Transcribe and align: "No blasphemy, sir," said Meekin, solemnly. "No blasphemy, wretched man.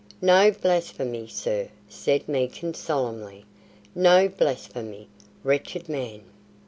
"No 0.19 0.49
blasphemy, 0.49 1.27
sir," 1.27 1.69
said 1.87 2.27
Meekin, 2.27 2.73
solemnly. 2.73 3.45
"No 3.93 4.29
blasphemy, 4.29 5.07
wretched 5.43 5.87
man. 5.89 6.21